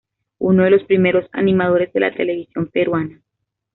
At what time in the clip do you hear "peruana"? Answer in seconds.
2.69-3.21